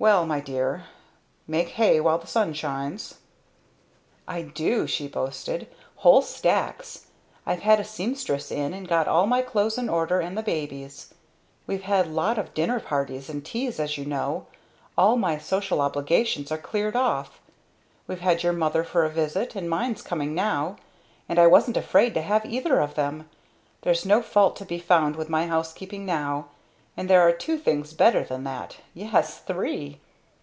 [0.00, 0.84] Well, my dear
[1.46, 3.18] make hay while the sun shines!"
[4.26, 5.68] "I do!" she boasted.
[5.96, 7.08] "Whole stacks!
[7.44, 11.12] I've had a seamstress in, and got all my clothes in order and the baby's.
[11.66, 14.46] We've had lot of dinner parties and teas as you know
[14.96, 17.38] all my "social obligations" are cleared off!
[18.06, 20.76] We've had your mother for a visit, and mine's coming now
[21.28, 23.28] and I wasn't afraid to have either of them!
[23.82, 26.46] There's no fault to be found with my housekeeping now!
[26.96, 30.00] And there are two things better than that yes, three."